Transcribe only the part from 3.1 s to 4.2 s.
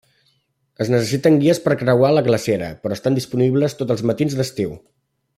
disponibles tots els